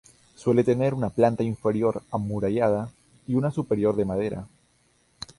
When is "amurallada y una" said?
2.09-3.51